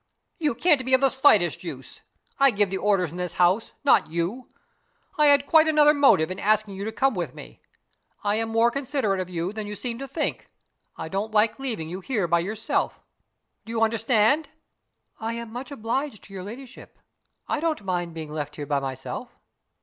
[0.39, 1.99] "You can't be of the slightest use.
[2.39, 4.49] I give the orders in this house not you.
[5.19, 7.61] I had quite another motive in asking you to come with me.
[8.23, 10.49] I am more considerate of you than you seem to think
[10.97, 12.99] I don't like leaving you here by yourself.
[13.63, 14.49] Do you understand?
[15.19, 16.97] "I am much obliged to your ladyship.
[17.47, 19.37] I don't mind being left here by myself."